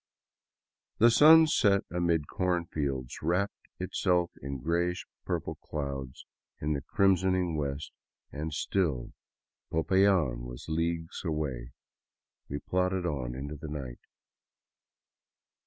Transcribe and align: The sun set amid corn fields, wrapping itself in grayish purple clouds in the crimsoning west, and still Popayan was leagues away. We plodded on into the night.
The 0.97 1.11
sun 1.11 1.45
set 1.45 1.83
amid 1.91 2.27
corn 2.27 2.65
fields, 2.65 3.21
wrapping 3.21 3.53
itself 3.77 4.31
in 4.41 4.57
grayish 4.57 5.05
purple 5.25 5.57
clouds 5.63 6.25
in 6.59 6.73
the 6.73 6.81
crimsoning 6.81 7.55
west, 7.55 7.91
and 8.31 8.51
still 8.51 9.13
Popayan 9.71 10.41
was 10.45 10.65
leagues 10.67 11.21
away. 11.23 11.73
We 12.49 12.57
plodded 12.57 13.05
on 13.05 13.35
into 13.35 13.55
the 13.55 13.67
night. 13.67 13.99